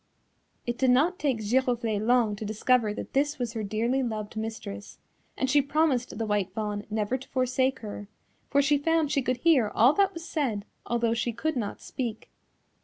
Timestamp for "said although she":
10.27-11.31